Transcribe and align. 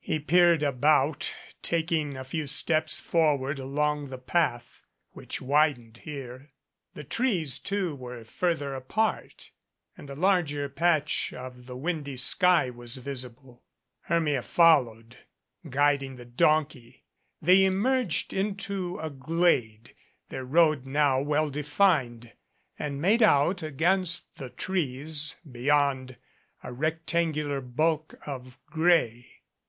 He 0.00 0.18
peered 0.18 0.64
about, 0.64 1.32
taking 1.62 2.16
a 2.16 2.24
few 2.24 2.48
steps 2.48 2.98
forward 2.98 3.60
along 3.60 4.08
the 4.08 4.18
path, 4.18 4.82
which 5.12 5.40
widened 5.40 5.98
here. 5.98 6.50
The 6.94 7.04
trees, 7.04 7.60
too, 7.60 7.94
were 7.94 8.24
further 8.24 8.74
apart, 8.74 9.52
and 9.96 10.10
a 10.10 10.16
larger 10.16 10.68
patch 10.68 11.32
of 11.32 11.66
the 11.66 11.76
windy 11.76 12.16
sky 12.16 12.70
was 12.70 12.96
visible. 12.96 13.62
Hermia 14.00 14.42
followed, 14.42 15.18
guiding 15.68 16.16
the 16.16 16.24
donkey. 16.24 17.04
They 17.40 17.64
emerged 17.64 18.32
into 18.32 18.96
220 18.96 19.06
THE 19.06 19.06
EMPTY 19.06 19.06
HOUSE 19.06 19.06
a 19.06 19.26
glade, 19.28 19.94
their 20.30 20.44
road 20.44 20.84
now 20.86 21.22
well 21.22 21.50
defined, 21.50 22.32
and 22.76 23.00
made 23.00 23.22
out 23.22 23.62
against 23.62 24.34
the 24.38 24.50
trees 24.50 25.38
beyond 25.48 26.16
a 26.64 26.72
rectangular 26.72 27.60
bulk 27.60 28.16
of 28.26 28.58
gray. 28.66 29.36